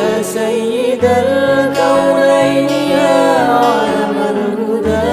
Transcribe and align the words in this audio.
يا 0.00 0.22
سيد 0.22 1.04
الكونين 1.04 2.68
يا 2.90 3.18
عالم 3.60 4.16
الهدى. 4.30 5.10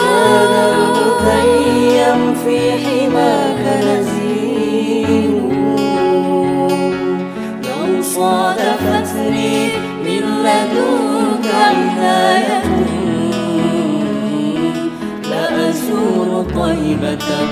كان 0.00 0.52
المخيم 0.72 2.34
في 2.44 2.58
حماك 2.82 3.62
نزيل 3.84 5.34
لو 7.66 8.02
صادفتني 8.02 9.54
من 10.04 10.24
لدنك 10.44 11.46
عناية 11.54 12.62
لأزور 15.30 16.30
طيبتك 16.54 17.50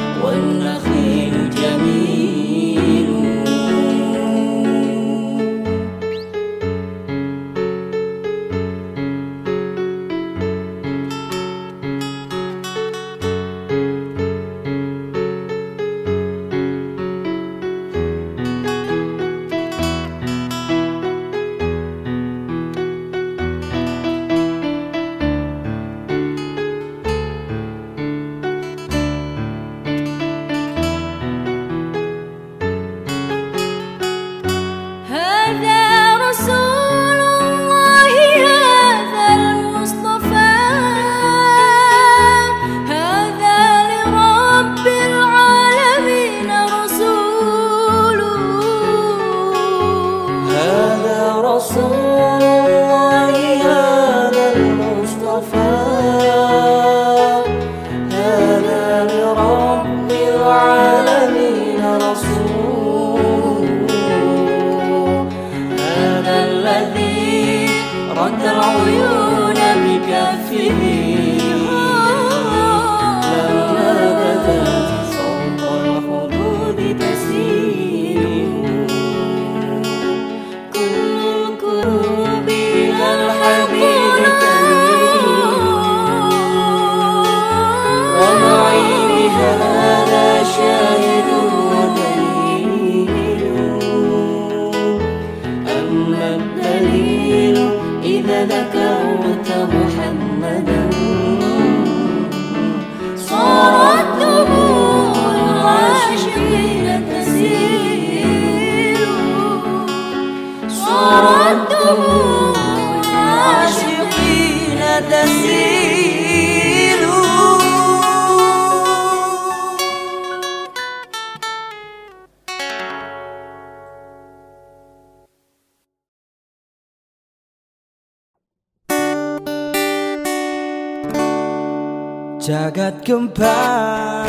Jagat 132.45 133.01
gempar 133.01 134.29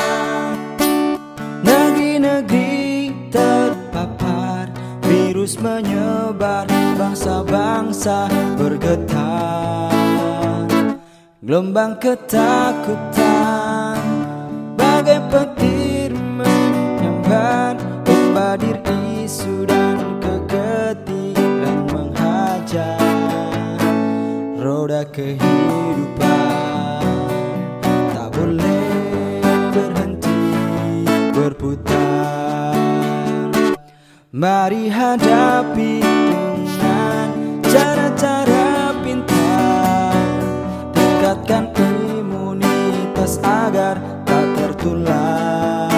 Negeri-negeri 1.67 3.11
terpapar 3.27 4.71
Virus 5.03 5.59
menyebar 5.59 6.63
Bangsa-bangsa 6.95 8.31
bergetar. 8.55 9.91
Gelombang 11.43 11.99
ketakutan 11.99 13.19
Bagai 14.79 15.19
petir 15.27 16.15
menyambar 16.15 17.75
Membadir 18.07 18.79
isu 19.27 19.67
dan 19.67 19.99
kegetiran 20.23 21.83
menghajar 21.91 22.95
Roda 24.55 25.03
kehidupan 25.11 25.94
Mari 34.33 34.89
hadapi 34.89 36.01
dengan 36.01 37.29
cara-cara 37.61 38.89
pintar. 39.05 40.17
Tingkatkan 40.97 41.69
imunitas 41.77 43.37
agar 43.45 44.01
tak 44.25 44.45
tertular. 44.57 45.93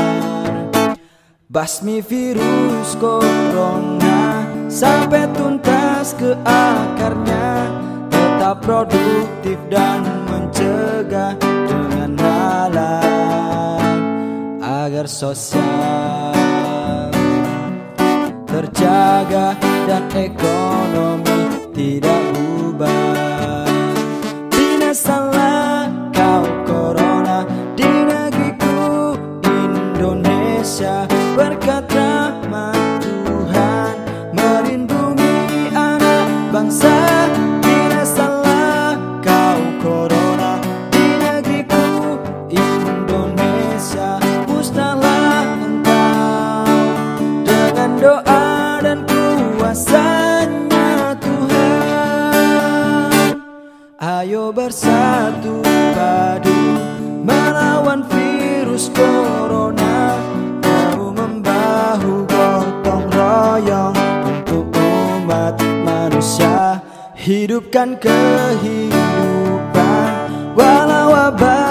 Basmi 1.48 2.04
virus 2.04 3.00
corona 3.00 4.44
sampai 4.68 5.32
tuntas 5.32 6.12
ke 6.20 6.36
akarnya. 6.44 7.72
Tetap 8.12 8.60
produktif 8.60 9.58
dan 9.72 10.04
mencegah 10.30 11.36
dengan 11.42 12.12
nalar 12.16 13.82
Agar 14.62 15.10
sosial 15.10 16.17
terjaga 18.78 19.58
dan 19.90 20.06
ekonomi 20.14 21.66
tidak 21.74 22.22
ubah 22.38 22.67
bersatu 54.52 55.60
padu 55.94 56.56
melawan 57.24 58.04
virus 58.08 58.90
corona. 58.96 60.16
Bahu 60.64 61.12
membahu 61.12 62.24
gotong 62.28 63.06
royong 63.12 63.96
untuk 64.24 64.72
umat 64.72 65.60
manusia. 65.84 66.80
Hidupkan 67.18 68.00
kehidupan 68.00 68.96
walau 70.56 71.12
wabah 71.12 71.67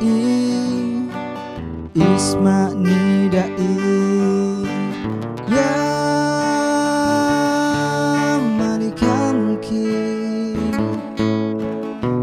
du'ai 0.00 1.08
Isma 1.94 2.74
nidai 2.74 3.54
Ya 5.54 5.74
manikan 8.58 9.36
mulki 9.46 9.94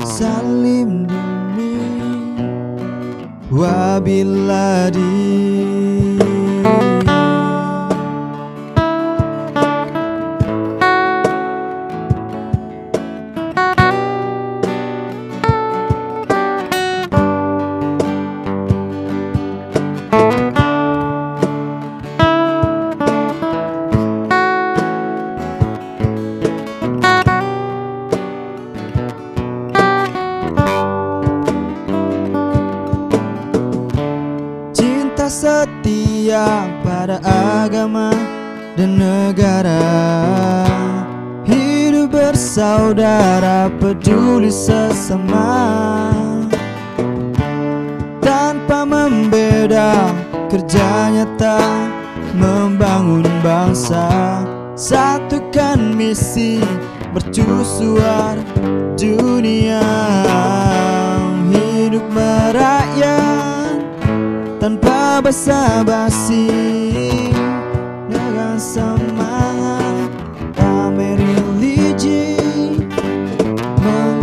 Salim 0.04 1.08
dumi 1.08 1.76
Wabiladi 3.52 5.00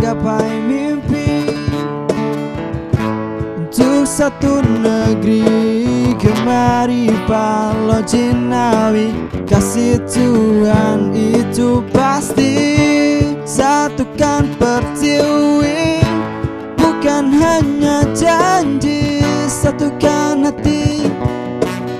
menggapai 0.09 0.51
mimpi 0.65 1.53
untuk 3.55 4.03
satu 4.09 4.63
negeri. 4.63 5.77
Kemari 6.19 7.07
palo 7.23 8.03
jinawi 8.03 9.15
kasih 9.47 10.01
Tuhan 10.09 11.15
itu 11.15 11.79
pasti. 11.95 12.57
Satukan 13.47 14.49
pertiwi 14.59 16.03
bukan 16.75 17.31
hanya 17.39 18.03
janji. 18.11 19.23
Satukan 19.47 20.49
hati 20.49 21.07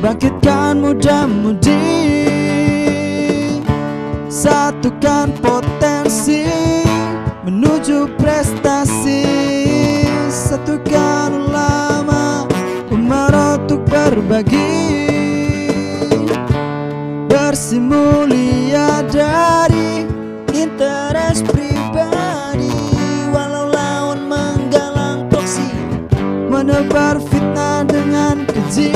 bangkitkan 0.03 0.83
muda-mudi 0.83 2.18
satukan 4.39 5.36
potensi 5.43 6.48
menuju 7.43 8.15
prestasi. 8.15 9.27
Satukan 10.31 11.51
ulama 11.51 12.48
umat 12.88 13.60
untuk 13.60 13.84
berbagi. 13.91 15.12
Bersih 17.27 17.84
mulia 17.84 19.03
dari 19.12 20.08
interes 20.55 21.43
pribadi. 21.43 22.72
Walau 23.36 23.67
lawan 23.75 24.24
menggalang 24.24 25.27
toksi 25.27 25.67
menebar 26.48 27.19
fitnah 27.19 27.84
dengan 27.84 28.48
keji 28.48 28.96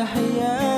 تحياتي. 0.00 0.69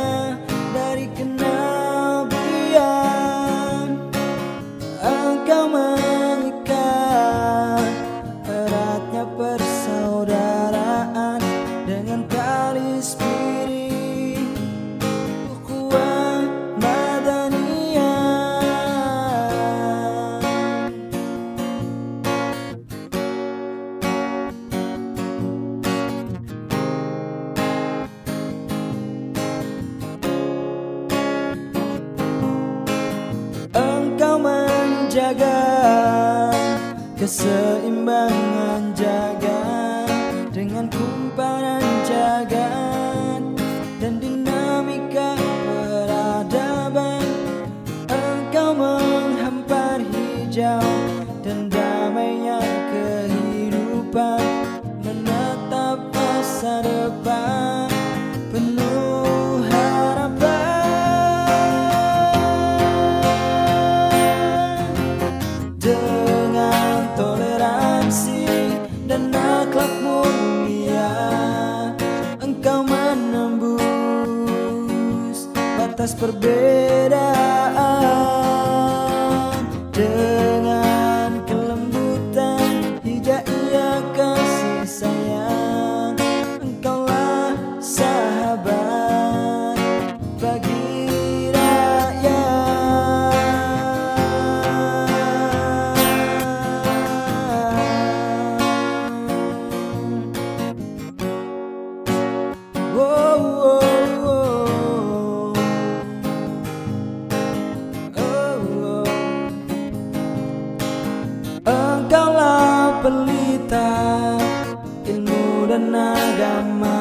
dan 115.83 115.95
agama 115.99 117.01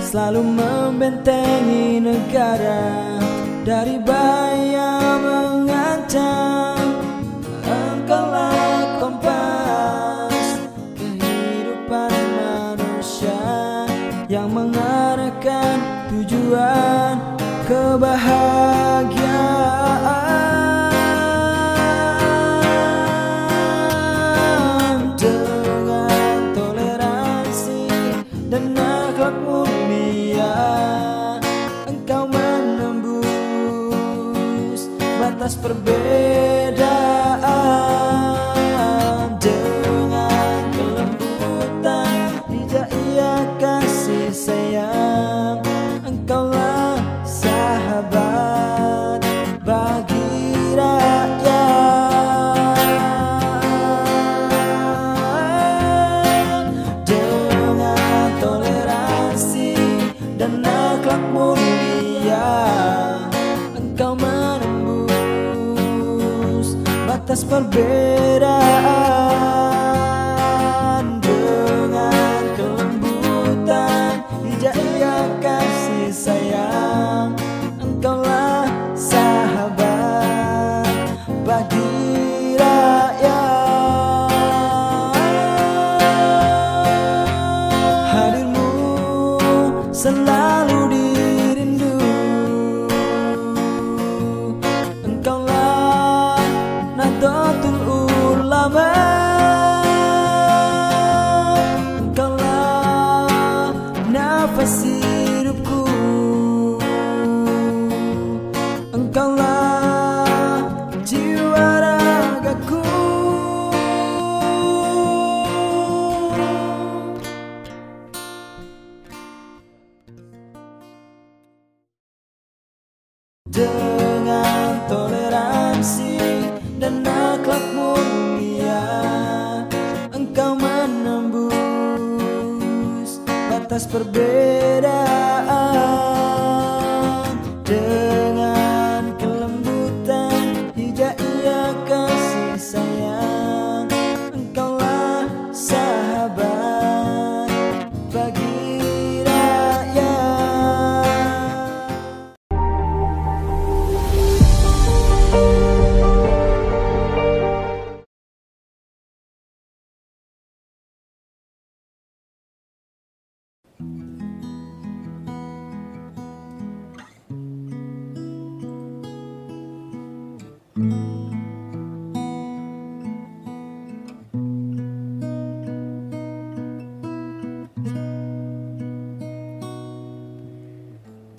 Selalu 0.00 0.42
membentengi 0.42 2.00
negara. 2.00 3.20
Dari 3.60 4.00
bahaya 4.00 5.20
mengancam 5.20 6.80
Engkaulah 7.60 8.96
kompas 8.98 10.64
Kehidupan 10.96 12.16
manusia 12.40 13.44
Yang 14.32 14.48
mengarahkan 14.48 15.76
tujuan 16.08 17.14
kebahagiaan. 17.68 18.79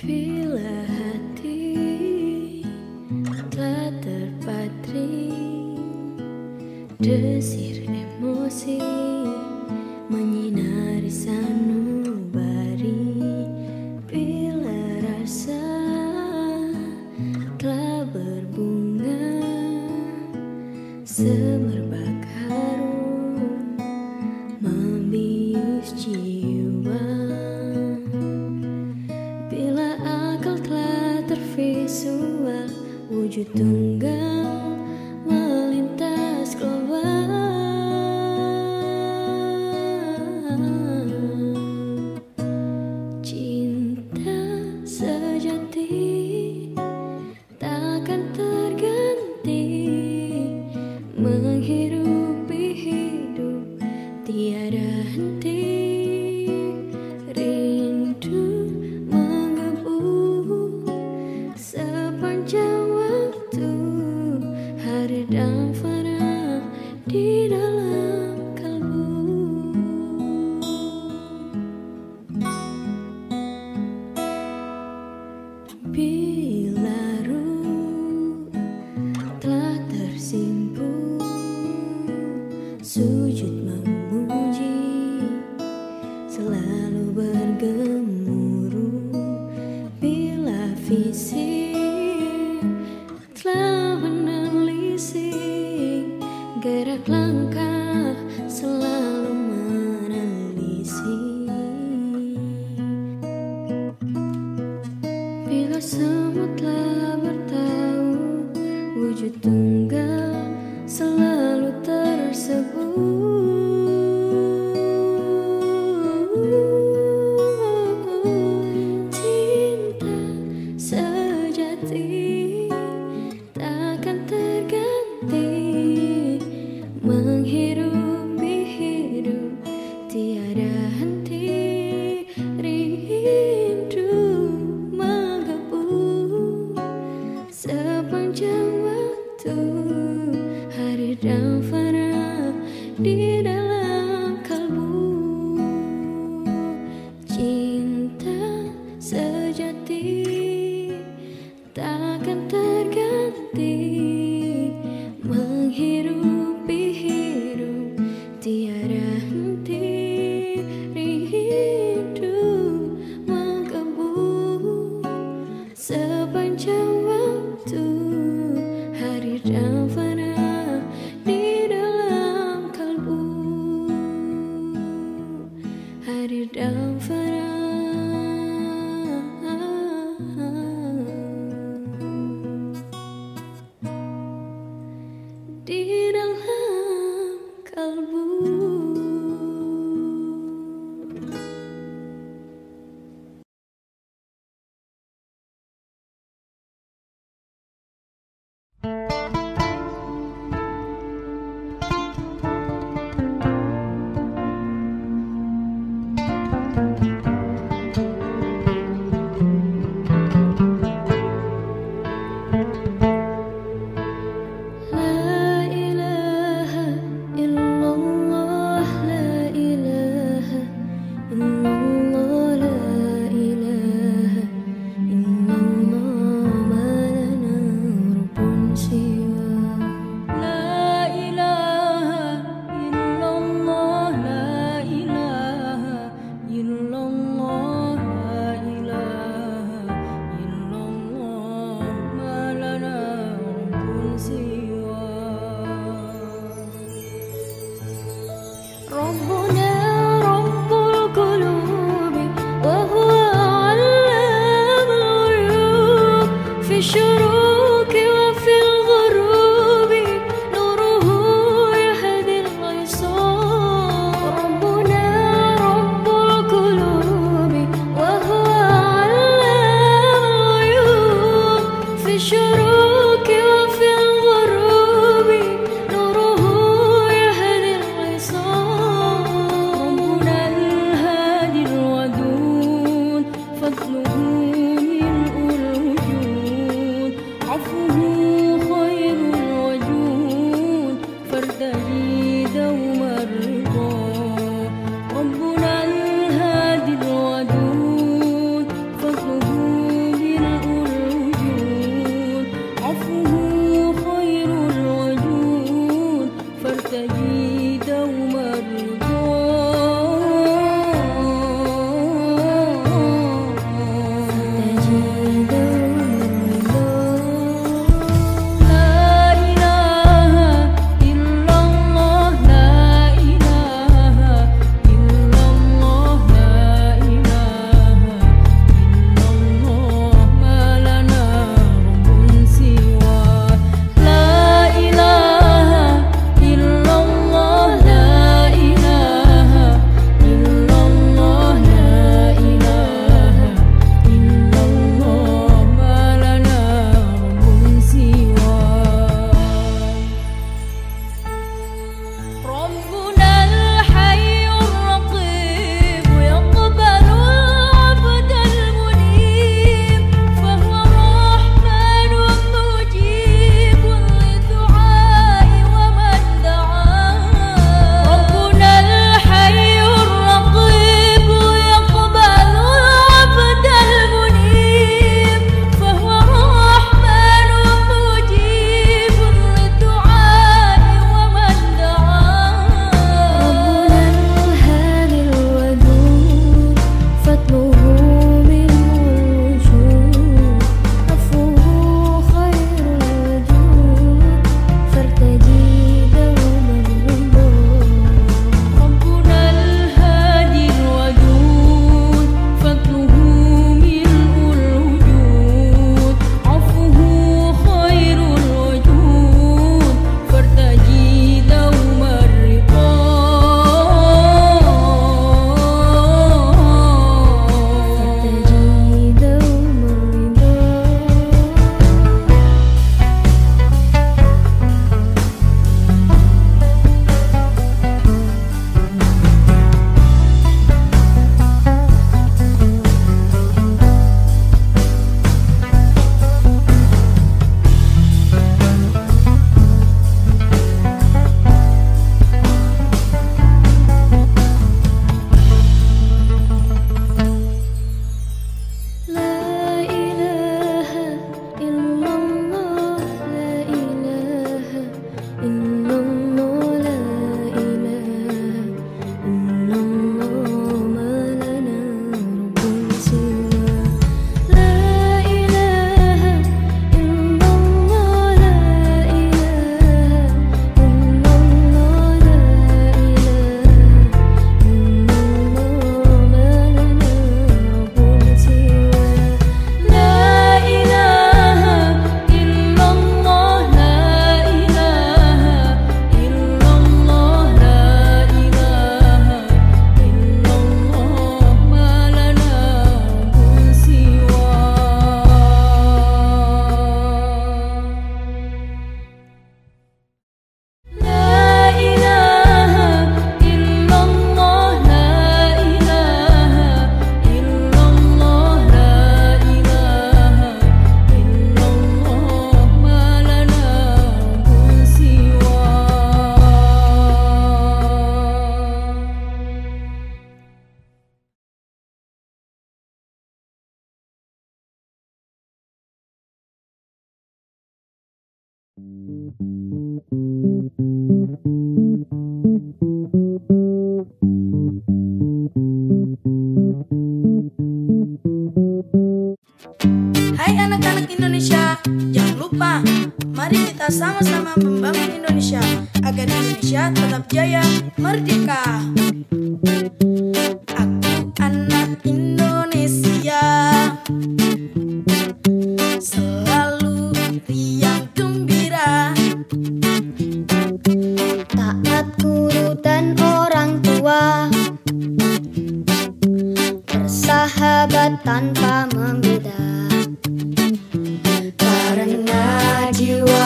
Bila 0.01 0.81
hati 0.89 1.77
telah 3.53 3.93
terpatri 4.01 5.29
desir 6.97 7.70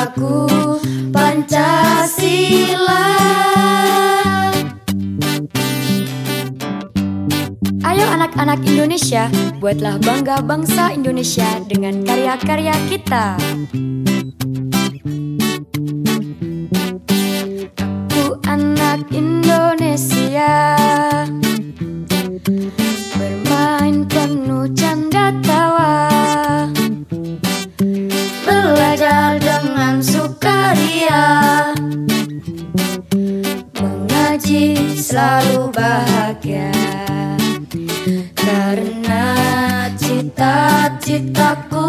aku 0.06 0.46
Pancasila 1.10 3.06
Ayo 7.86 8.06
anak-anak 8.12 8.60
Indonesia, 8.65 9.30
buatlah 9.62 10.02
bangga 10.02 10.41
bangsa 10.44 10.91
Indonesia 10.91 11.48
dengan 11.70 12.02
karya-karya 12.02 12.76
kita. 12.89 13.38
Aku 17.80 18.36
anak 18.50 19.06
Indonesia. 19.13 20.54
ceria 30.75 31.71
Mengaji 33.79 34.75
selalu 34.99 35.71
bahagia. 35.71 36.75
Karena 38.35 39.23
cita-citaku 39.95 41.88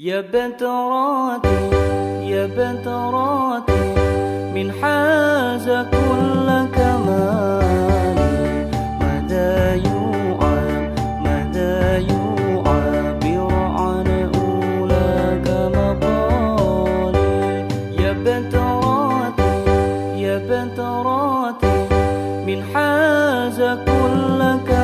يا 0.00 0.20
بترات 0.20 1.44
يا 2.22 2.46
بترات 2.46 3.70
من 4.54 4.72
حاز 4.72 5.68
كل 5.68 6.48
كمال. 6.76 8.18
مدى 9.00 9.88
يوعى 9.88 10.90
مدى 11.24 11.76
يوعى 12.12 13.18
برعن 13.22 14.08
كما 15.44 15.86
مقالي؟ 16.02 17.66
يا 18.02 18.12
بترات 18.12 19.38
يا 20.16 20.36
بترات 20.48 21.64
من 22.46 22.62
حاز 22.74 23.58
كل 23.62 24.38
كمال. 24.66 24.77